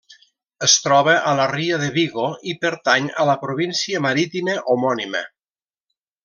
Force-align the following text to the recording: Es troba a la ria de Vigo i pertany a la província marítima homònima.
Es 0.67 0.75
troba 0.85 1.13
a 1.31 1.33
la 1.39 1.45
ria 1.51 1.77
de 1.83 1.89
Vigo 1.97 2.25
i 2.53 2.55
pertany 2.63 3.11
a 3.25 3.29
la 3.31 3.37
província 3.45 4.03
marítima 4.07 4.57
homònima. 4.73 5.23